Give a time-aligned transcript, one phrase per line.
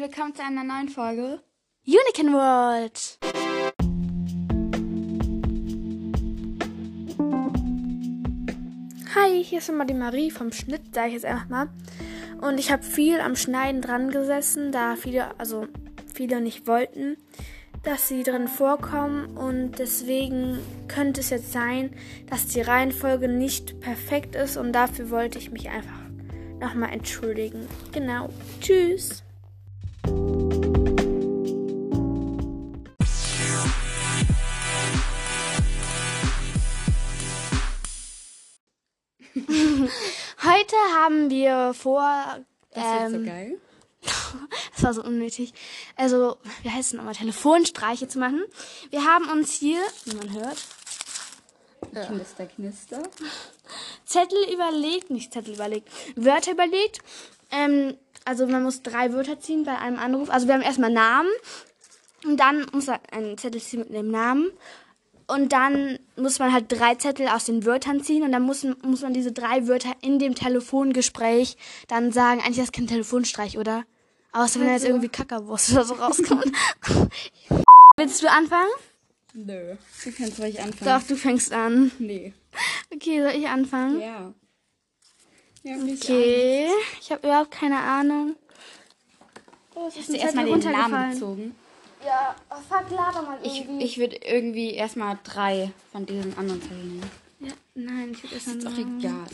[0.00, 1.42] willkommen zu einer neuen Folge
[1.86, 3.18] Unicorn World.
[9.14, 11.68] Hi, hier ist nochmal die Marie vom Schnitt, sage ich jetzt einfach mal.
[12.40, 15.66] Und ich habe viel am Schneiden dran gesessen, da viele, also
[16.14, 17.18] viele nicht wollten,
[17.82, 19.36] dass sie drin vorkommen.
[19.36, 21.94] Und deswegen könnte es jetzt sein,
[22.30, 24.56] dass die Reihenfolge nicht perfekt ist.
[24.56, 26.00] Und dafür wollte ich mich einfach
[26.58, 27.68] nochmal entschuldigen.
[27.92, 28.30] Genau.
[28.62, 29.24] Tschüss.
[40.70, 42.00] Heute haben wir vor.
[42.72, 43.58] Das ist ähm, so geil.
[44.72, 45.52] das war so unnötig.
[45.96, 47.14] Also, wie heißt es nochmal?
[47.14, 48.44] Telefonstreiche zu machen.
[48.90, 50.58] Wir haben uns hier, wie man hört,
[52.06, 53.02] Knister, knister.
[54.04, 57.00] Zettel überlegt, nicht Zettel überlegt, Wörter überlegt.
[57.50, 60.30] Ähm, also man muss drei Wörter ziehen bei einem Anruf.
[60.30, 61.30] Also wir haben erstmal Namen
[62.24, 64.52] und dann muss man einen Zettel ziehen mit dem Namen.
[65.32, 69.02] Und dann muss man halt drei Zettel aus den Wörtern ziehen und dann muss, muss
[69.02, 71.56] man diese drei Wörter in dem Telefongespräch
[71.88, 72.40] dann sagen.
[72.40, 73.84] Eigentlich ist das kein Telefonstreich, oder?
[74.32, 76.52] Außer wenn da jetzt irgendwie Kackerwurst oder so rauskommt.
[77.96, 78.70] Willst du anfangen?
[79.34, 79.76] Nö.
[80.04, 81.00] Du kannst ruhig anfangen.
[81.00, 81.92] Doch, du fängst an.
[81.98, 82.32] Nee.
[82.92, 84.00] Okay, soll ich anfangen?
[84.00, 84.32] Ja.
[85.62, 86.68] Ja, Okay,
[87.00, 88.34] ich habe überhaupt keine Ahnung.
[89.74, 91.54] Oh, ich du erstmal den Namen gezogen?
[92.04, 93.84] Ja, oh, fuck, laber mal Ich, irgendwie.
[93.84, 97.10] ich würde irgendwie erstmal drei von diesen anderen Zetteln nehmen.
[97.40, 99.00] ja, nein, ich würde Ist erstmal doch Namen.
[99.00, 99.26] egal.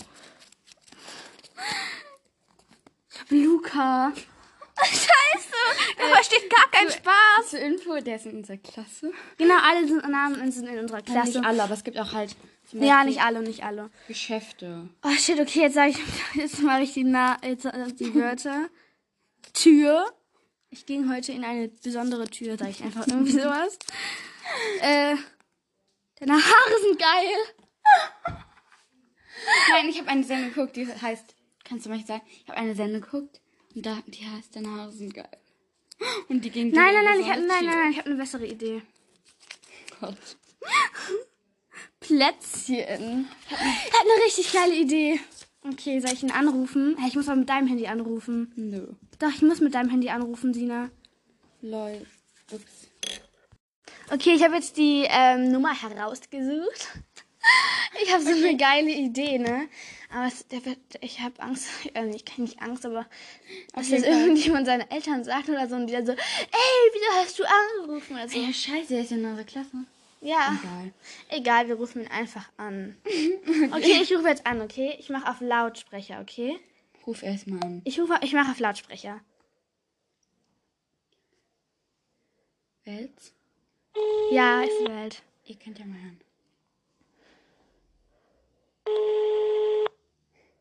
[3.30, 4.12] Ich Luca.
[4.78, 7.48] Scheiße, da versteht gar keinen Spaß.
[7.50, 9.10] Zur Info, der ist in unserer Klasse.
[9.38, 11.38] Genau, alle sind Namen sind in unserer Ja, Klasse.
[11.38, 12.36] nicht alle, aber es gibt auch halt
[12.72, 13.90] Ja, nicht alle, nicht alle.
[14.06, 14.88] Geschäfte.
[15.02, 15.98] Oh shit, okay, jetzt sage ich
[16.34, 18.68] jetzt mache ich die, Na jetzt, äh, die Wörter.
[19.54, 20.04] Tür.
[20.76, 23.78] Ich ging heute in eine besondere Tür, sage ich einfach irgendwie sowas.
[24.82, 25.16] äh,
[26.16, 28.36] deine Haare sind geil.
[29.70, 32.74] Nein, ich habe eine Sendung geguckt, die heißt, kannst du mal sagen, ich habe eine
[32.74, 33.40] Sendung geguckt
[33.74, 35.30] und da, die heißt, deine Haare sind geil.
[36.28, 38.46] Und die ging Nein, nein, nein, ich hab, nein, nein, nein, ich habe eine bessere
[38.46, 38.82] Idee.
[39.98, 40.18] Gott.
[42.00, 43.28] Plätzchen.
[43.48, 45.20] Ich habe eine richtig geile Idee.
[45.70, 46.96] Okay, soll ich ihn anrufen?
[46.98, 48.52] Hey, ich muss aber mit deinem Handy anrufen.
[48.56, 48.88] Nö.
[49.18, 50.90] Doch, ich muss mit deinem Handy anrufen, Sina.
[51.62, 52.06] Lol.
[52.52, 52.88] Ups.
[54.12, 56.88] Okay, ich habe jetzt die ähm, Nummer herausgesucht.
[58.02, 59.68] Ich habe so eine geile Idee, ne?
[60.12, 63.06] Aber es, der wird, ich habe Angst, also ich kann nicht Angst, aber
[63.72, 64.02] dass Fall.
[64.02, 66.18] irgendjemand seine Eltern sagt oder so und die dann so, ey,
[66.92, 68.38] wieso hast du angerufen oder so.
[68.38, 69.84] Ja, scheiße, der ist in unserer Klasse.
[70.26, 70.92] Ja, Egal.
[71.28, 72.96] egal, wir rufen ihn einfach an.
[73.72, 74.96] Okay, ich rufe jetzt an, okay?
[74.98, 76.58] Ich mache auf Lautsprecher, okay?
[77.06, 77.80] Ruf erstmal an.
[77.84, 79.20] Ich rufe, ich mache auf Lautsprecher.
[82.84, 83.12] Welt?
[84.32, 85.22] Ja, ist Welt.
[85.44, 86.20] Ihr könnt ja mal hören.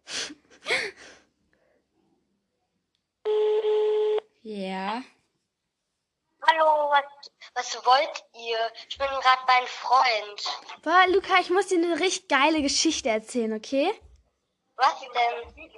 [4.44, 5.02] ja.
[6.48, 8.58] Hallo, was, was wollt ihr?
[8.90, 10.84] Ich bin gerade beim Freund.
[10.84, 13.92] Boah, Luca, ich muss dir eine richtig geile Geschichte erzählen, okay?
[14.76, 15.70] Was denn?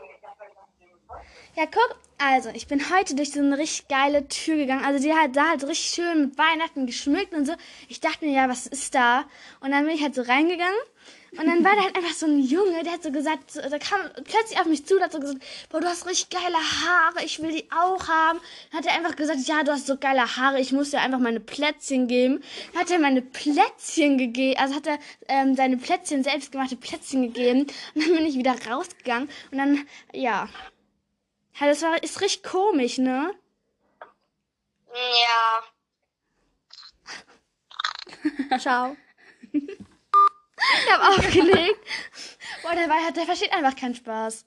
[1.56, 4.86] Ja, guck, also, ich bin heute durch so eine richtig geile Tür gegangen.
[4.86, 7.54] Also, die hat da halt richtig schön mit Weihnachten geschmückt und so.
[7.88, 9.26] Ich dachte mir, ja, was ist da?
[9.60, 10.80] Und dann bin ich halt so reingegangen.
[11.32, 14.00] Und dann war da halt einfach so ein Junge, der hat so gesagt, der kam
[14.24, 17.42] plötzlich auf mich zu, der hat so gesagt, boah, du hast richtig geile Haare, ich
[17.42, 18.40] will die auch haben.
[18.72, 21.20] Dann hat er einfach gesagt, ja, du hast so geile Haare, ich muss dir einfach
[21.20, 22.42] meine Plätzchen geben.
[22.72, 27.68] Dann hat er meine Plätzchen gegeben, also hat er ähm, seine Plätzchen, selbstgemachte Plätzchen gegeben.
[27.94, 30.48] Und dann bin ich wieder rausgegangen und dann, ja.
[31.60, 33.34] Ja, das war, ist richtig komisch, ne?
[38.50, 38.60] Ja.
[38.60, 38.96] Ciao.
[40.84, 41.80] ich hab aufgelegt.
[42.62, 44.46] Boah, der, war, der versteht einfach keinen Spaß.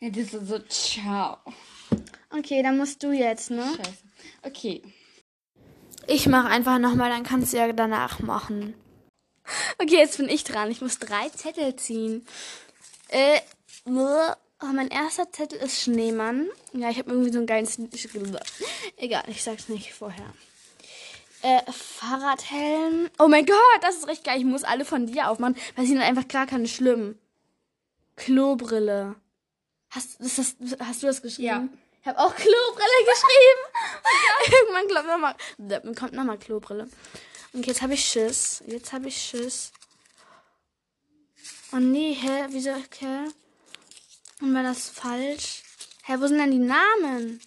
[0.00, 1.38] Ja, das ist so, ciao.
[2.30, 3.64] Okay, dann musst du jetzt, ne?
[3.76, 4.02] Scheiße.
[4.42, 4.82] Okay.
[6.06, 8.74] Ich mach einfach nochmal, dann kannst du ja danach machen.
[9.78, 10.70] Okay, jetzt bin ich dran.
[10.70, 12.26] Ich muss drei Zettel ziehen.
[13.08, 13.40] Äh,
[13.84, 16.48] oh, mein erster Zettel ist Schneemann.
[16.72, 17.68] Ja, ich habe irgendwie so einen geilen...
[18.96, 20.32] Egal, ich sag's nicht vorher.
[21.42, 23.10] Äh, Fahrradhelm.
[23.18, 24.38] Oh mein Gott, das ist richtig geil.
[24.38, 27.18] Ich muss alle von dir aufmachen, weil sie sind einfach klar keine schlimm.
[28.16, 29.16] Klobrille.
[29.90, 31.46] Hast, ist das, hast du das geschrieben?
[31.46, 31.68] Ja.
[32.00, 34.52] Ich habe auch Klobrille geschrieben.
[34.52, 36.88] Irgendwann kommt nochmal, dann kommt nochmal Klobrille.
[37.52, 38.62] Und jetzt habe ich Schiss.
[38.66, 39.72] Jetzt habe ich Schiss.
[41.72, 42.46] Oh nee, hä?
[42.50, 43.28] Wieso, okay?
[44.40, 45.62] Und war das falsch?
[46.04, 47.40] Hä, wo sind denn die Namen?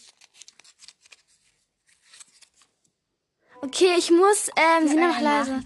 [3.65, 5.61] Okay, ich muss, ähm, sie noch leise.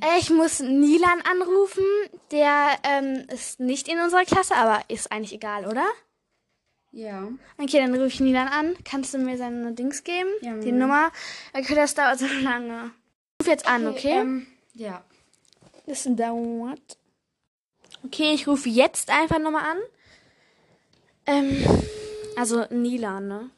[0.00, 1.84] Äh, Ich muss Nilan anrufen.
[2.30, 5.84] Der ähm, ist nicht in unserer Klasse, aber ist eigentlich egal, oder?
[6.92, 7.28] Ja.
[7.58, 8.74] Okay, dann rufe ich Nilan an.
[8.84, 10.28] Kannst du mir seine Dings geben?
[10.40, 10.78] Ja, Die Moment.
[10.78, 11.12] Nummer.
[11.52, 12.92] Okay, das dauert so lange.
[13.40, 14.18] Ich ruf jetzt an, okay?
[14.20, 15.04] Ähm, ja.
[15.86, 16.96] Das dauert.
[18.04, 19.78] Okay, ich rufe jetzt einfach nochmal an.
[21.26, 21.64] Ähm,
[22.36, 23.50] also Nilan, ne?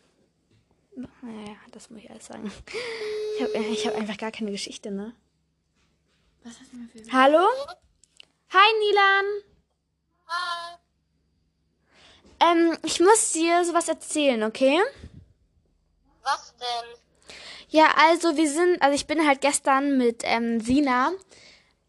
[1.22, 2.50] Naja, das muss ich alles sagen.
[3.36, 5.14] Ich habe ich hab einfach gar keine Geschichte, ne?
[6.42, 7.12] Was hast du mir für...
[7.12, 7.46] Hallo?
[8.50, 9.24] Hi, Nilan.
[10.26, 10.76] Hi.
[12.40, 14.80] Ähm, ich muss dir sowas erzählen, okay?
[16.22, 17.34] Was denn?
[17.68, 21.12] Ja, also wir sind, also ich bin halt gestern mit ähm, Sina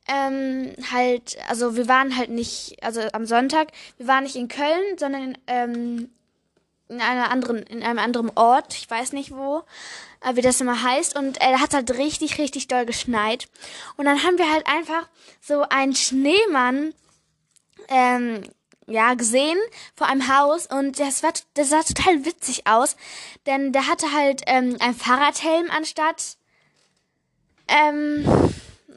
[0.10, 4.98] ähm, halt, also wir waren halt nicht, also am Sonntag, wir waren nicht in Köln,
[4.98, 6.10] sondern in, ähm,
[6.90, 9.64] in einer anderen, in einem anderen Ort, ich weiß nicht wo,
[10.22, 13.48] äh, wie das immer heißt, und äh, da hat halt richtig, richtig doll geschneit.
[13.96, 15.08] Und dann haben wir halt einfach
[15.40, 16.94] so einen Schneemann
[17.88, 18.44] ähm,
[18.88, 19.58] ja, gesehen
[19.96, 22.96] vor einem Haus und das war, das sah total witzig aus,
[23.46, 26.38] denn der hatte halt ähm, einen Fahrradhelm anstatt
[27.68, 28.26] ähm,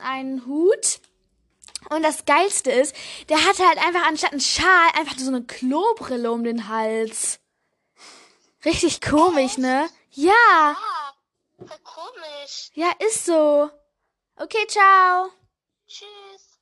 [0.00, 1.00] einen Hut.
[1.91, 2.94] Und das Geilste ist,
[3.29, 7.42] der hatte halt einfach anstatt einen Schal einfach so eine Klobrille um den Hals.
[8.64, 9.88] Richtig komisch, ne?
[10.12, 10.76] Ja,
[11.59, 12.70] voll komisch.
[12.75, 13.70] ja, ist so.
[14.37, 15.31] Okay, ciao.
[15.87, 16.59] Tschüss.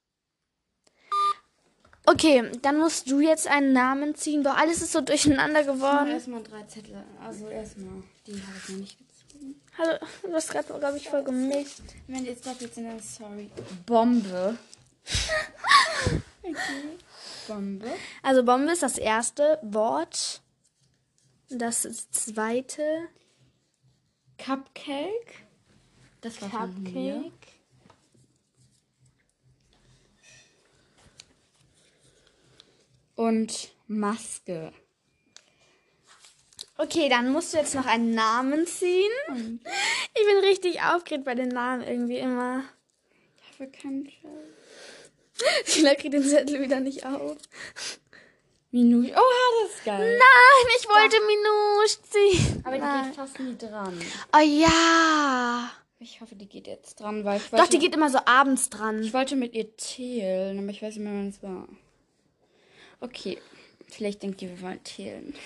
[2.07, 4.43] Okay, dann musst du jetzt einen Namen ziehen.
[4.43, 6.11] Boah, alles ist so durcheinander geworden.
[6.11, 7.05] Erstmal drei Zettel.
[7.23, 9.61] Also erstmal, die habe ich noch nicht gezogen.
[9.79, 11.81] Hallo, du hast gerade, glaube ich, voll gemischt.
[12.07, 13.51] Wenn die jetzt doppelt sind, dann sorry.
[13.87, 14.57] Bombe.
[16.43, 16.99] okay.
[17.47, 17.91] Bombe.
[18.23, 20.41] Also Bombe ist das erste Wort.
[21.51, 23.09] Das zweite.
[24.39, 25.47] Cupcake.
[26.21, 26.49] Das war.
[26.49, 27.33] Cupcake.
[33.17, 34.73] Und Maske.
[36.79, 39.61] Okay, dann musst du jetzt noch einen Namen ziehen.
[40.15, 42.65] Ich bin richtig aufgeregt bei den Namen irgendwie immer.
[43.37, 45.67] Dafür keinen Scheiß.
[45.67, 47.37] Sheila kriegt den Zettel wieder nicht auf.
[48.73, 49.13] Minute.
[49.13, 50.19] Oha, das ist geil.
[50.19, 52.63] Nein, ich wollte Minouche ziehen.
[52.65, 53.05] Aber die Nein.
[53.07, 54.01] geht fast nie dran.
[54.35, 55.71] Oh ja.
[55.99, 58.71] Ich hoffe, die geht jetzt dran, weil ich Doch, wollte, die geht immer so abends
[58.71, 59.03] dran.
[59.03, 61.69] ich wollte mit ihr zählen, aber ich weiß nicht mehr, wann es war.
[63.01, 63.39] Okay.
[63.89, 65.35] Vielleicht denkt die, wir wollen zählen.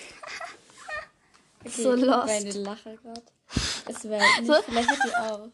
[1.67, 2.27] Okay, So lost.
[2.27, 3.23] Meine Lache gerade.
[3.87, 4.53] Es wäre nicht, So.
[4.67, 5.49] vielleicht hat die auch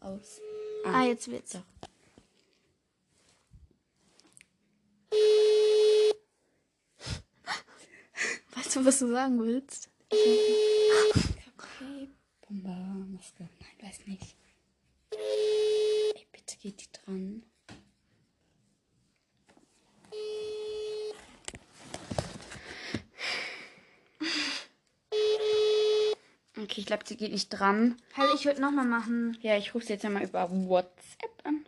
[0.00, 0.40] aus.
[0.84, 1.52] Ah, jetzt wird's.
[1.52, 1.60] Doch.
[8.58, 9.88] Weißt du, was du sagen willst?
[10.10, 12.08] Okay.
[12.40, 12.70] Bombe,
[13.14, 13.48] Maske.
[13.60, 14.34] Nein, weiß nicht.
[15.12, 17.44] Ey, bitte geht die dran.
[26.56, 27.96] Okay, ich glaube, sie geht nicht dran.
[28.16, 29.38] Halt, ich würde nochmal machen.
[29.40, 31.64] Ja, ich rufe sie jetzt einmal über WhatsApp an.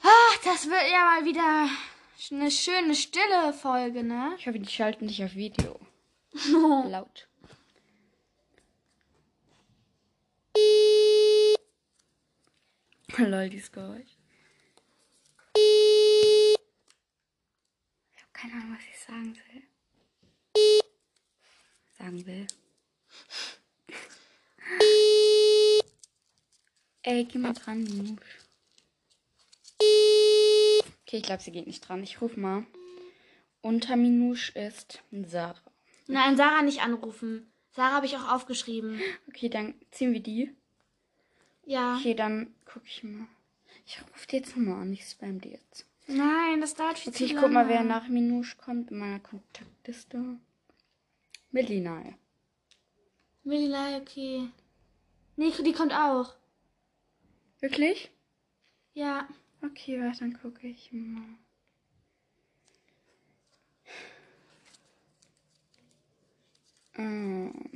[0.00, 1.68] Ach, das wird ja mal wieder
[2.32, 4.34] eine schöne stille Folge, ne?
[4.38, 5.78] Ich hoffe, die schalten dich auf Video.
[6.88, 7.28] Laut.
[13.16, 14.16] Lol, die ist Geräusch.
[18.14, 19.62] Ich habe keine Ahnung, was ich sagen will.
[21.98, 22.46] Sagen will.
[27.02, 28.18] Ey, geh mal dran, Minus.
[31.08, 32.02] Okay, ich glaube, sie geht nicht dran.
[32.02, 32.66] Ich ruf mal.
[33.62, 35.56] Unter Minusch ist Sarah.
[36.06, 37.50] Nein, Sarah nicht anrufen.
[37.72, 39.00] Sarah habe ich auch aufgeschrieben.
[39.26, 40.54] Okay, dann ziehen wir die.
[41.64, 41.96] Ja.
[41.96, 43.26] Okay, dann gucke ich mal.
[43.86, 44.92] Ich rufe die jetzt nochmal an.
[44.92, 45.86] Ich spam die jetzt.
[46.08, 47.88] Nein, das dauert viel Okay, zu ich guck mal, wer lange.
[47.88, 50.38] nach Minusch kommt in meiner Kontaktliste.
[51.52, 52.16] Melinai.
[53.44, 54.48] Melilei, okay.
[55.36, 56.34] Nee, die kommt auch.
[57.60, 58.10] Wirklich?
[58.92, 59.26] Ja.
[59.62, 61.38] Okay, warte, dann gucke ich mal.
[66.96, 67.68] Ähm,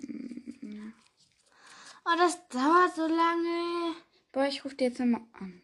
[2.04, 3.94] Oh, das dauert so lange.
[4.32, 5.62] boah, ich rufe die jetzt nochmal an.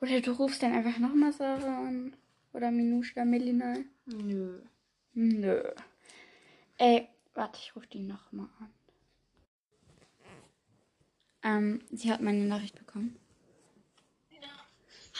[0.00, 2.16] Oder du rufst dann einfach nochmal Sarah an.
[2.52, 3.84] Oder Minusch oder Melinai.
[4.06, 4.62] Nö.
[5.12, 5.62] Nö.
[6.78, 8.72] Ey, warte, ich rufe die nochmal an.
[11.42, 13.16] Ähm, sie hat meine Nachricht bekommen.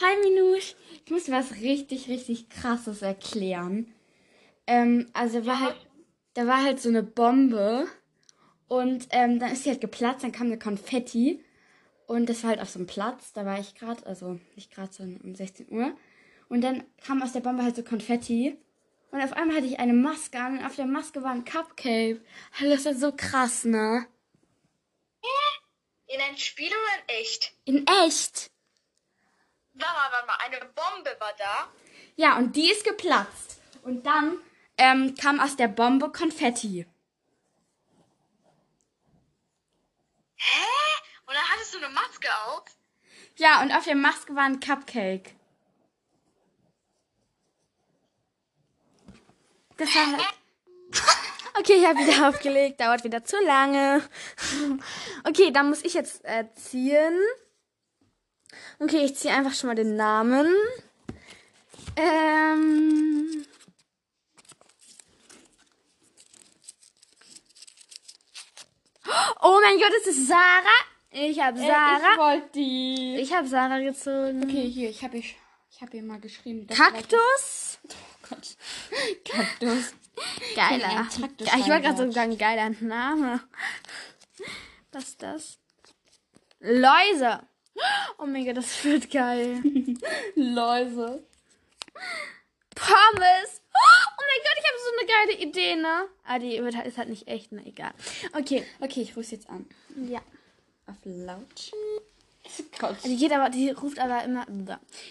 [0.01, 0.75] Hi Minusch,
[1.05, 3.93] ich muss dir was richtig, richtig krasses erklären.
[4.67, 5.77] Ähm, also da war halt,
[6.35, 7.87] da war halt so eine Bombe
[8.67, 11.43] Und ähm, dann ist sie halt geplatzt, dann kam eine Konfetti.
[12.07, 14.93] Und das war halt auf so einem Platz, da war ich gerade, also nicht gerade
[14.93, 15.97] so um 16 Uhr.
[16.49, 18.57] Und dann kam aus der Bombe halt so Konfetti.
[19.11, 22.21] Und auf einmal hatte ich eine Maske an und auf der Maske war ein Cupcake.
[22.53, 24.07] Hallo, das ist so krass, ne?
[26.07, 27.53] In ein Spiel oder in echt?
[27.65, 28.51] In echt.
[29.79, 31.67] Warte mal, mal, eine Bombe war da.
[32.15, 33.61] Ja, und die ist geplatzt.
[33.83, 34.37] Und dann
[34.77, 36.85] ähm, kam aus der Bombe Konfetti.
[40.35, 40.65] Hä?
[41.25, 42.65] Und dann hattest du eine Maske auf?
[43.37, 45.35] Ja, und auf der Maske war ein Cupcake.
[49.77, 50.27] Das war halt.
[51.57, 52.81] Okay, ich habe wieder aufgelegt.
[52.81, 54.07] Dauert wieder zu lange.
[55.23, 57.17] Okay, dann muss ich jetzt äh, ziehen.
[58.79, 60.47] Okay, ich ziehe einfach schon mal den Namen.
[61.95, 63.45] Ähm.
[69.41, 70.79] Oh mein Gott, es ist Sarah.
[71.11, 72.17] Ich habe Ich Sarah.
[72.17, 73.17] wollte die.
[73.19, 74.43] Ich habe Sarah gezogen.
[74.43, 75.35] Okay, hier, ich habe ich,
[75.71, 76.67] ich hab ihr mal geschrieben.
[76.67, 77.79] Kaktus.
[77.81, 78.57] vielleicht- Oh Gott.
[79.25, 79.93] Kaktus.
[80.55, 81.07] Geiler.
[81.39, 83.39] Ja, ich wollte gerade so sagen, geiler Name.
[84.91, 85.57] Was ist das?
[86.59, 87.39] Läuse.
[88.17, 89.61] Oh mein Gott, das wird geil.
[90.35, 91.23] Läuse.
[92.75, 93.61] Pommes.
[93.73, 96.07] Oh mein Gott, ich habe so eine geile Idee, ne?
[96.25, 97.65] Ah, die wird, halt- ist halt nicht echt, ne?
[97.65, 97.91] Egal.
[98.33, 99.65] Okay, Okay, ich rufe jetzt an.
[100.09, 100.21] ja.
[100.87, 101.71] Auf laut.
[101.73, 102.97] Oh Gott.
[103.05, 104.45] Die geht aber, die ruft aber immer,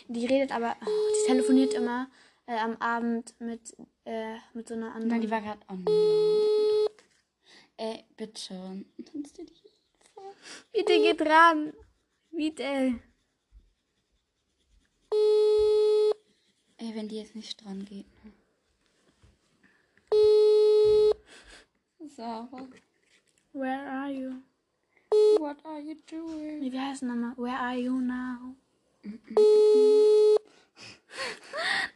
[0.08, 2.08] die redet aber, oh, die telefoniert immer
[2.46, 5.08] äh, am Abend mit, äh, mit so einer anderen.
[5.08, 6.88] Nein, die war gerade online.
[7.76, 8.84] Ey, bitte.
[9.12, 9.52] Kannst du die
[10.72, 11.72] Bitte geht ran.
[12.30, 13.00] Bitte.
[16.76, 18.06] Ey, wenn die jetzt nicht dran geht.
[18.24, 18.32] Ne?
[22.08, 22.48] Sarah,
[23.52, 24.42] Where are you?
[25.38, 26.60] what are you doing?
[26.60, 27.34] Nee, wie heißt nochmal?
[27.36, 28.54] Where are you now?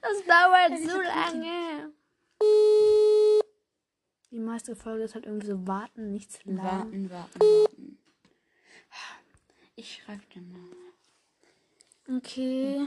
[0.03, 1.93] Das dauert so lange.
[4.31, 6.65] Die meiste Folge ist halt irgendwie so warten, nicht zu lang.
[6.65, 7.92] Warten, warten, warten.
[9.83, 12.17] Ich schreibe dir mal.
[12.17, 12.87] Okay.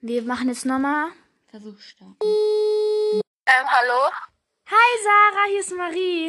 [0.00, 1.10] Wir machen jetzt nochmal.
[1.50, 2.16] Versuch starten.
[2.24, 4.10] Ähm, hallo?
[4.70, 6.28] Hi Sarah, hier ist Marie.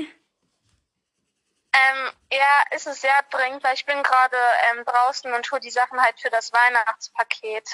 [1.72, 4.36] Ähm, ja, ist es sehr dringend, weil ich bin gerade
[4.70, 7.70] ähm, draußen und hole die Sachen halt für das Weihnachtspaket.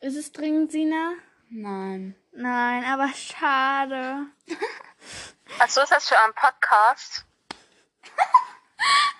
[0.00, 1.12] Ist es dringend, Sina?
[1.50, 2.16] Nein.
[2.32, 4.28] Nein, aber schade.
[5.58, 7.26] Was ist das für ein Podcast?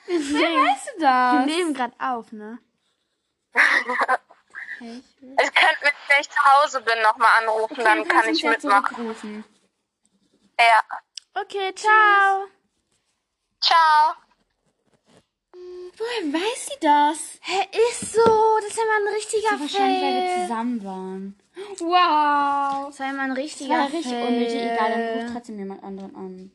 [0.09, 1.47] Weißt du Wir das?
[1.47, 2.59] nehmen gerade auf, ne?
[4.79, 8.09] Hey, ich will- Ich könnte mich, wenn ich zu Hause bin, nochmal anrufen, dann Okay,
[8.09, 8.95] kann ich mitmachen.
[8.95, 9.45] zurückrufen.
[10.59, 10.83] Ja.
[11.43, 12.47] Okay, ciao.
[13.61, 14.15] Ciao.
[15.99, 17.39] Woher weiß sie das?
[17.41, 18.59] Hä, ist so.
[18.61, 20.43] Das ist ja mal ein richtiger Ja, wahrscheinlich, weil wir Fail.
[20.43, 21.41] zusammen waren.
[21.79, 22.87] Wow.
[22.89, 24.27] Das war ja mal ein Das richtiger war richtig Fail.
[24.27, 24.61] unnötig.
[24.63, 26.53] Egal, dann ruft trotzdem jemand anderen an.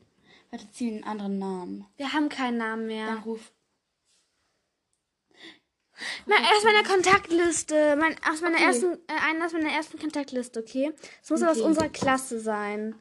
[0.52, 1.86] Warte, zieh einen anderen Namen.
[1.96, 3.16] Wir haben keinen Namen Dann mehr.
[3.24, 3.52] ruf.
[6.26, 7.96] Na, aus meiner Kontaktliste.
[7.96, 8.64] Mein, aus meiner Okay.
[8.66, 10.92] ersten, äh, einen aus meiner ersten Kontaktliste, okay?
[11.22, 11.66] Es muss aus Okay.
[11.66, 12.94] unserer Klasse sein.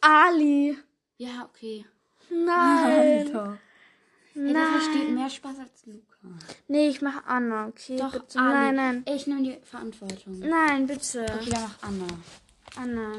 [0.00, 0.78] Ali.
[1.16, 1.84] Ja, okay.
[2.30, 3.26] Nein.
[4.36, 6.16] Ey, der versteht mehr Spaß als Luca.
[6.68, 7.96] Nee, ich mach Anna, okay?
[7.96, 8.38] Doch, bitte.
[8.38, 8.52] Ali.
[8.54, 9.02] Nein, nein.
[9.06, 10.38] Ey, ich nehme die Verantwortung.
[10.38, 11.24] Nein, bitte.
[11.24, 12.06] Okay, dann mach Anna.
[12.76, 13.12] Anna.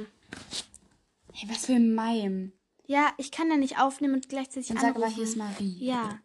[1.33, 2.53] Hey, was für ein Mime.
[2.89, 5.03] Ja, ich kann ja nicht aufnehmen und gleichzeitig Dann sag anrufen.
[5.03, 5.77] aber, hier ist Marie.
[5.79, 6.17] Ja.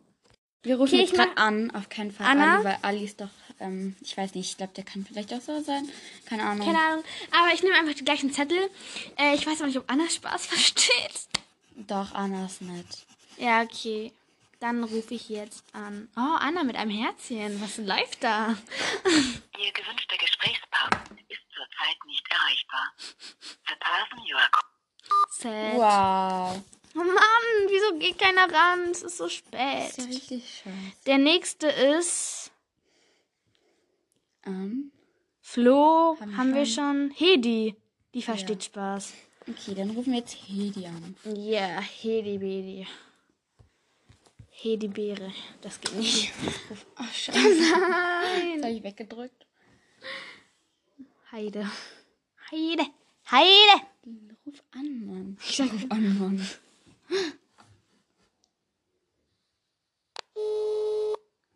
[0.63, 1.71] Wir rufen Okay, jetzt gerade an.
[1.73, 2.55] Auf keinen Fall Anna?
[2.55, 3.29] Ali, weil Ali ist doch,
[3.61, 5.87] ähm, ich weiß nicht, ich glaube, der kann vielleicht auch so sein.
[6.25, 6.67] Keine Ahnung.
[6.67, 7.05] Keine Ahnung.
[7.33, 8.71] Aber ich nehme einfach die gleichen Zettel.
[9.19, 11.29] Äh, ich weiß aber nicht, ob Anna Spaß versteht.
[11.77, 12.87] Doch, Anna ist nett.
[13.37, 14.11] Ja, okay.
[14.61, 16.09] Dann rufe ich jetzt an.
[16.17, 17.61] Oh, Anna mit einem Herzchen.
[17.61, 18.57] Was läuft da?
[19.05, 22.95] Ihr gewünschter Gesprächspartner ist zurzeit nicht erreichbar.
[23.69, 24.49] The person you are
[25.45, 25.77] Sad.
[25.77, 26.63] Wow.
[26.97, 28.91] Oh Mann, wieso geht keiner ran?
[28.93, 29.89] Es ist so Das spät.
[29.91, 30.97] ist ja richtig scheiße.
[31.07, 32.51] Der nächste ist
[34.47, 34.91] Ähm,
[35.43, 36.17] Flo.
[36.21, 37.11] Haben Haben, wir schon.
[37.15, 37.75] Hedi.
[38.15, 39.13] Die versteht Spaß.
[39.49, 41.17] okay, dann rufen wir jetzt Hedi an.
[41.37, 42.87] Ja, Hedi Bedi.
[44.51, 45.31] Hedi Beere.
[45.61, 46.33] Das geht nicht.
[46.97, 47.39] Ach, scheiße.
[47.81, 48.57] Nein.
[48.57, 49.47] Das habe ich weggedrückt.
[51.33, 51.69] Heide.
[52.51, 52.85] Heide.
[53.31, 53.87] Heide.
[54.07, 55.39] Ruf an, Mann.
[55.49, 56.49] Ich sag ruf an, Mann.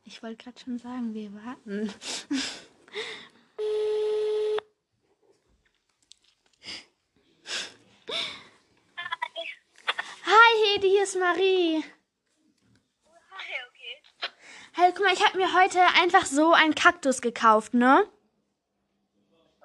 [0.04, 1.92] Ich wollte gerade schon sagen, wir warten.
[10.24, 11.84] Hi Hedi, hier ist Marie.
[14.72, 18.08] Hey, guck mal, ich habe mir heute einfach so einen Kaktus gekauft, ne?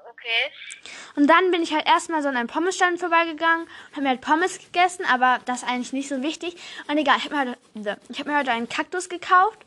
[0.10, 0.52] Okay.
[1.16, 4.22] Und dann bin ich halt erstmal so an einem Pommesstand vorbeigegangen und habe mir halt
[4.22, 6.56] Pommes gegessen, aber das ist eigentlich nicht so wichtig.
[6.88, 9.60] Und egal, ich habe mir, heute- ich hab mir heute einen Kaktus gekauft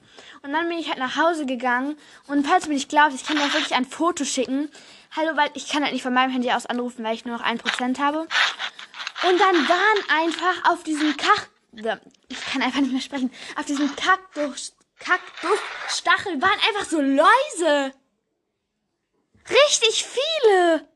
[0.43, 1.97] und dann bin ich halt nach Hause gegangen.
[2.27, 4.71] Und falls du mir nicht glaubst, ich kann dir auch wirklich ein Foto schicken.
[5.15, 7.45] Hallo, weil ich kann halt nicht von meinem Handy aus anrufen, weil ich nur noch
[7.45, 8.19] 1% habe.
[8.19, 11.47] Und dann waren einfach auf diesem Kach...
[12.29, 13.33] Ich kann einfach nicht mehr sprechen.
[13.57, 14.75] Auf diesem Kaktus...
[14.99, 17.93] Kaktusstachel waren einfach so Läuse.
[19.49, 20.89] Richtig viele.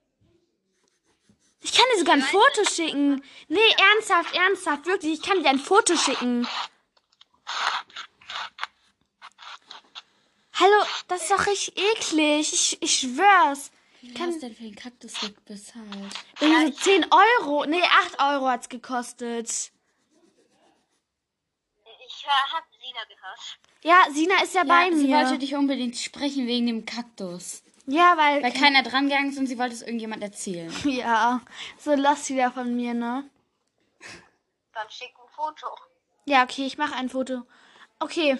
[1.62, 3.22] Ich kann dir sogar ein Foto schicken.
[3.48, 3.58] Nee,
[3.92, 5.14] ernsthaft, ernsthaft, wirklich.
[5.14, 6.46] Ich kann dir ein Foto schicken.
[10.54, 12.52] Hallo, das ist doch richtig eklig.
[12.52, 13.70] Ich, ich schwör's.
[14.02, 15.12] Wie hast du denn für den Kaktus
[15.44, 15.84] bezahlt?
[16.40, 17.66] Irgendwie so 10 Euro.
[17.66, 19.48] Nee, 8 Euro hat's gekostet.
[22.06, 23.58] Ich hab Sina gehört.
[23.82, 25.16] Ja, Sina ist ja, bei ja, sie mir.
[25.16, 27.62] wollte dich unbedingt sprechen wegen dem Kaktus.
[27.90, 28.42] Ja, weil.
[28.42, 30.72] Weil keiner dran gegangen ist und sie wollte es irgendjemand erzählen.
[30.84, 31.40] ja,
[31.78, 33.28] so lost wieder von mir, ne?
[34.72, 35.66] Dann schick ein Foto.
[36.26, 37.42] Ja, okay, ich mache ein Foto.
[37.98, 38.38] Okay.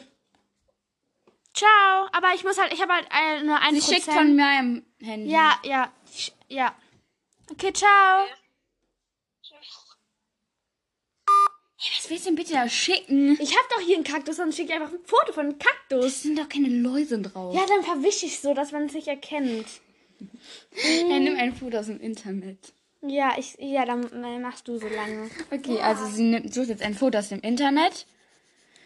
[1.53, 2.09] Ciao.
[2.13, 5.31] Aber ich muss halt, ich habe halt äh, nur ein Sie schickt von meinem Handy.
[5.31, 5.93] Ja, ja,
[6.49, 6.75] ja.
[7.51, 8.27] Okay, ciao.
[8.27, 8.40] Tschüss.
[11.83, 13.39] Hey, was willst du denn bitte da schicken?
[13.41, 16.05] Ich habe doch hier einen Kaktus, dann schicke ich einfach ein Foto von einem Kaktus.
[16.05, 17.55] Es sind doch keine Läuse drauf.
[17.55, 19.67] Ja, dann verwische ich so, dass man es nicht erkennt.
[21.09, 22.59] Ja, nimm ein Foto aus dem Internet.
[23.01, 25.31] Ja, ich, ja, dann machst du so lange.
[25.51, 28.05] Okay, also sie nimmt, sucht jetzt ein Foto aus dem Internet.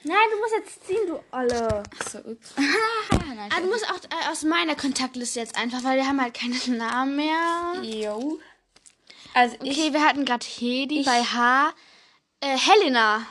[0.04, 1.82] Nein, du musst jetzt ziehen, du Olle.
[1.98, 2.54] Achso, ups.
[3.10, 6.34] Nein, Ah, du musst auch äh, aus meiner Kontaktliste jetzt einfach, weil wir haben halt
[6.34, 7.82] keinen Namen mehr.
[7.82, 8.38] Jo.
[9.34, 11.72] Also ich, Okay, wir hatten gerade Hedi bei H.
[12.44, 13.26] Äh, Helena.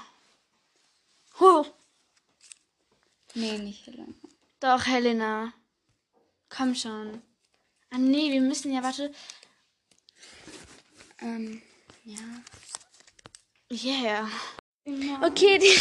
[1.39, 1.65] Huh.
[3.35, 4.07] nee, nicht Helena.
[4.59, 5.53] Doch, Helena.
[6.49, 7.21] Komm schon.
[7.91, 9.13] Ah, nee, wir müssen ja, warte.
[11.21, 11.61] Ähm,
[12.05, 12.17] ja.
[13.71, 14.27] Yeah.
[15.21, 15.77] Okay, die,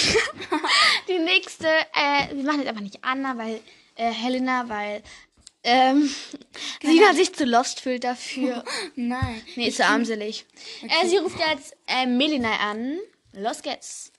[1.09, 3.63] die nächste, äh, wir machen jetzt aber nicht Anna, weil,
[3.95, 5.03] äh, Helena, weil,
[5.65, 6.15] ähm,
[6.83, 8.63] Sina sich zu lost fühlt dafür.
[8.95, 9.43] Nein.
[9.57, 10.45] Nee, ist zu armselig.
[10.83, 12.99] Äh, sie ruft jetzt, äh, Melina an.
[13.33, 14.13] Los geht's.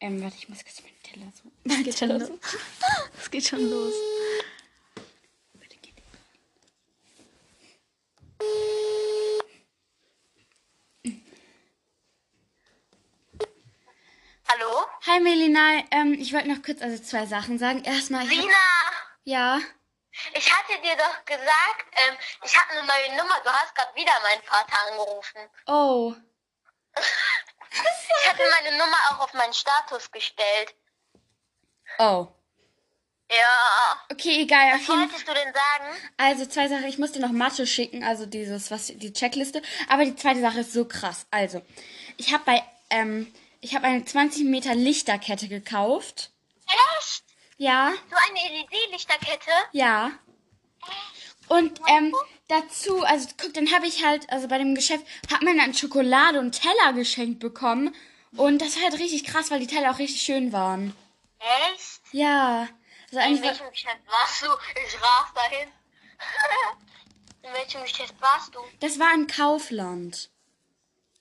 [0.00, 1.50] Ähm, warte, ich muss kurz meinen Teller so.
[1.74, 2.30] Es geht schon los.
[3.18, 3.94] Es geht schon los.
[14.48, 14.86] Hallo?
[15.06, 17.84] Hi Melina, ähm, ich wollte noch kurz also zwei Sachen sagen.
[17.84, 18.54] Erstmal, ich hab, Sina!
[19.24, 19.60] ja,
[20.34, 23.40] Ich hatte dir doch gesagt, ähm, ich habe eine neue Nummer.
[23.44, 25.40] Du hast gerade wieder meinen Vater angerufen.
[25.66, 26.14] oh,
[27.70, 30.74] Ich hatte meine Nummer auch auf meinen Status gestellt.
[31.98, 32.28] oh.
[33.32, 34.02] Ja.
[34.10, 34.72] Okay, egal.
[34.72, 35.96] Was wolltest du denn sagen?
[36.16, 39.62] Also zwei Sachen, ich musste noch Mathe schicken, also dieses, was die Checkliste.
[39.88, 41.26] Aber die zweite Sache ist so krass.
[41.30, 41.62] Also,
[42.16, 46.32] ich habe bei, ähm, ich habe eine 20 Meter Lichterkette gekauft.
[46.98, 47.22] Echt?
[47.56, 49.50] Ja, So eine LED-Lichterkette?
[49.72, 50.10] ja.
[51.50, 52.14] Und ähm,
[52.46, 56.38] dazu, also guck, dann habe ich halt, also bei dem Geschäft, hat man dann Schokolade
[56.38, 57.92] und Teller geschenkt bekommen.
[58.36, 60.94] Und das war halt richtig krass, weil die Teller auch richtig schön waren.
[61.74, 62.00] Echt?
[62.12, 62.68] Ja.
[63.12, 64.46] Also In war, welchem Geschäft warst du?
[64.86, 65.68] Ich rast dahin.
[67.42, 68.60] In welchem Geschäft warst du?
[68.78, 70.30] das war in Kaufland.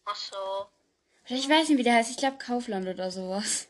[0.06, 0.68] Ach so.
[1.26, 2.12] Ich weiß nicht, wie der heißt.
[2.12, 3.68] Ich glaube Kaufland oder sowas.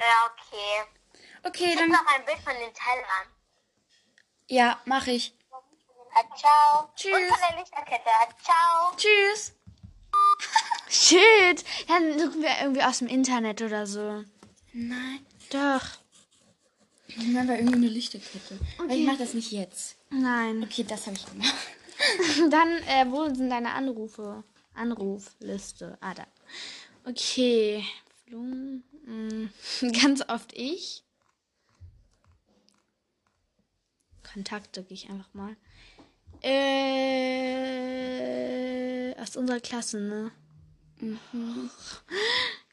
[0.00, 0.88] Ja, okay.
[1.44, 1.90] Okay, Schick dann.
[1.90, 3.28] noch ein Bild von den Tellern.
[4.50, 5.32] Ja, mache ich.
[6.36, 6.88] Ciao.
[6.96, 7.12] Tschüss.
[7.12, 8.10] Und von der Lichterkette.
[8.42, 8.92] Ciao.
[8.96, 9.52] Tschüss.
[10.88, 11.64] Shit.
[11.86, 14.24] Dann suchen wir irgendwie aus dem Internet oder so.
[14.72, 15.24] Nein.
[15.50, 15.82] Doch.
[17.06, 18.58] Ich meine, war irgendwie eine Lichterkette.
[18.78, 19.96] Aber ich mache das nicht jetzt.
[20.10, 20.64] Nein.
[20.64, 21.54] Okay, das habe ich gemacht.
[22.50, 24.42] Dann, äh, wo sind deine Anrufe?
[24.74, 25.96] Anrufliste.
[26.00, 26.26] Ah, da.
[27.04, 27.84] Okay.
[28.26, 28.82] Blumen.
[29.04, 31.04] mm, Ganz oft ich.
[34.32, 35.56] Kontakte gehe ich einfach mal.
[36.42, 37.60] Äh,
[39.20, 40.32] aus unserer Klasse, ne?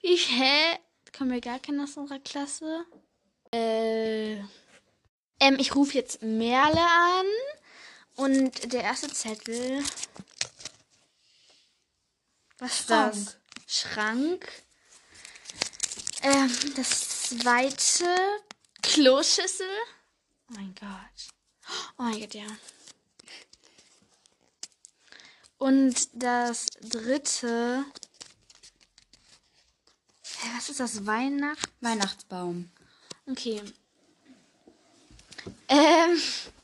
[0.01, 0.77] Ich, hä?
[1.17, 2.85] Kommen wir gar keinen aus unserer Klasse?
[3.51, 4.37] Äh,
[5.39, 7.25] ähm, ich rufe jetzt Merle an.
[8.15, 9.83] Und der erste Zettel.
[12.57, 13.37] Was ist das?
[13.67, 14.47] Schrank.
[16.23, 18.15] Ähm, das zweite.
[18.81, 19.67] Kloschüssel.
[20.49, 21.36] Oh mein Gott.
[21.97, 22.45] Oh mein Gott, ja.
[25.57, 27.83] Und das dritte.
[30.39, 31.05] Hä, was ist das?
[31.05, 31.69] Weihnacht?
[31.81, 32.69] Weihnachtsbaum.
[33.25, 33.61] Okay.
[35.67, 36.21] Ähm,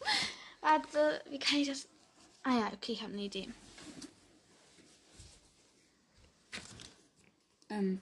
[0.62, 1.88] warte, wie kann ich das?
[2.44, 3.50] Ah ja, okay, ich habe eine Idee.
[7.70, 8.02] Ähm,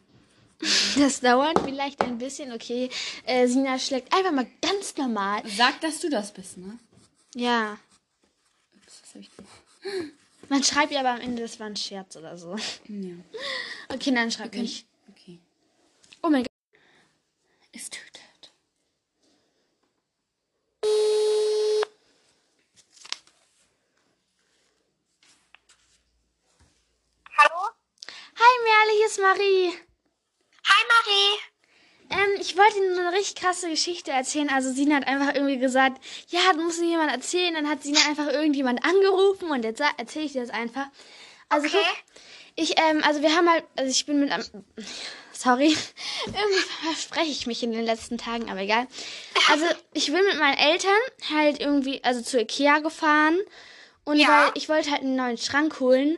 [0.97, 2.89] Das dauert vielleicht ein bisschen, okay.
[3.25, 5.41] Äh, Sina schlägt einfach mal ganz normal.
[5.47, 6.77] sag, dass du das bist, ne?
[7.35, 7.79] Ja.
[8.75, 9.51] Ups, was hab ich gemacht?
[10.49, 12.57] Man schreibt ja aber am Ende, das war ein Scherz oder so.
[12.87, 13.15] Ja.
[13.89, 14.85] Okay, dann schreib nicht.
[15.09, 15.39] Okay.
[16.21, 16.51] Oh mein Gott.
[17.71, 18.51] Es tötet.
[27.37, 27.69] Hallo?
[28.35, 29.90] Hi Merle, hier ist Marie.
[32.51, 34.49] Ich wollte Ihnen eine richtig krasse Geschichte erzählen.
[34.49, 37.53] Also Sina hat einfach irgendwie gesagt, ja, du musst mir jemand erzählen.
[37.53, 40.87] Dann hat Sina einfach irgendjemand angerufen und jetzt erzähle ich dir das einfach.
[41.47, 41.77] Also Okay.
[41.77, 41.95] guck,
[42.57, 44.43] ich, ähm, also wir haben halt, also ich bin mit einem,
[45.31, 45.77] sorry,
[46.25, 48.85] irgendwie verspreche ich mich in den letzten Tagen, aber egal.
[49.49, 50.91] Also ich bin mit meinen Eltern
[51.33, 53.39] halt irgendwie, also zu Ikea gefahren
[54.03, 54.27] und Ja.
[54.47, 56.17] weil ich wollte halt einen neuen Schrank holen.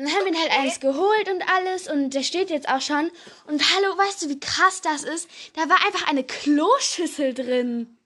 [0.00, 2.80] Und dann haben wir ihn halt alles geholt und alles und der steht jetzt auch
[2.80, 3.12] schon.
[3.44, 5.28] Und hallo, weißt du, wie krass das ist?
[5.52, 7.98] Da war einfach eine Kloschüssel drin.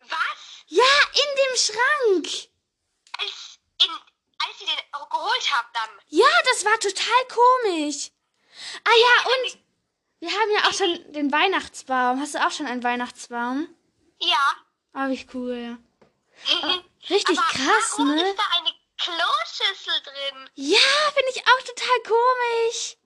[0.00, 0.64] Was?
[0.66, 2.48] Ja, in dem Schrank.
[3.18, 5.88] Als, in, als ihr den geholt habt dann?
[6.08, 8.10] Ja, das war total komisch.
[8.84, 9.58] Ah ja, und
[10.18, 12.20] wir haben ja auch schon den Weihnachtsbaum.
[12.20, 13.66] Hast du auch schon einen Weihnachtsbaum?
[14.18, 14.56] Ja.
[14.92, 15.78] Oh, wie cool.
[17.08, 18.28] Richtig Aber krass, warum ne?
[18.28, 20.50] ist da eine Kloschüssel drin?
[20.54, 20.78] Ja,
[21.14, 22.96] finde ich auch total komisch.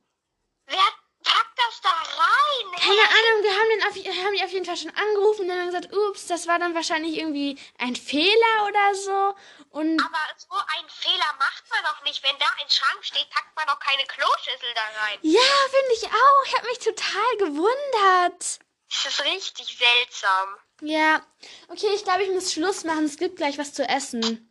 [0.67, 0.89] Wer
[1.23, 2.81] packt das da rein?
[2.81, 5.61] Keine Ahnung, wir haben, den auf, haben die auf jeden Fall schon angerufen und dann
[5.61, 9.35] haben gesagt, ups, das war dann wahrscheinlich irgendwie ein Fehler oder so.
[9.71, 12.23] Und Aber so einen Fehler macht man doch nicht.
[12.23, 15.19] Wenn da ein Schrank steht, packt man doch keine Kloschüssel da rein.
[15.23, 16.45] ja, finde ich auch.
[16.47, 18.59] Ich habe mich total gewundert.
[18.91, 20.57] Das ist richtig seltsam.
[20.83, 21.27] Ja,
[21.69, 23.05] okay, ich glaube, ich muss Schluss machen.
[23.05, 24.51] Es gibt gleich was zu essen.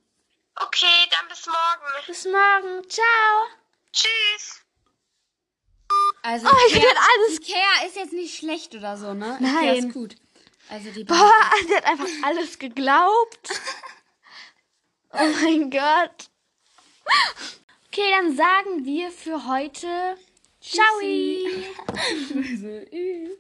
[0.56, 2.06] Okay, dann bis morgen.
[2.08, 2.90] Bis morgen.
[2.90, 3.48] Ciao.
[3.92, 4.62] Tschüss.
[6.22, 7.40] Also, Oh, ich werde alles.
[7.40, 9.38] Ikea ist jetzt nicht schlecht oder so, ne?
[9.40, 9.56] Nein.
[9.56, 10.16] Ikea ist gut.
[10.70, 11.32] Also die Boah,
[11.68, 13.50] sie hat einfach alles geglaubt.
[15.16, 16.32] Oh mein Gott.
[17.86, 20.18] Okay, dann sagen wir für heute
[20.60, 20.84] Ciao.
[22.36, 23.38] Also, äh.